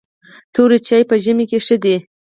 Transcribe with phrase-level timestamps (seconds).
[0.53, 1.95] توري چای په ژمي کې ښه دي.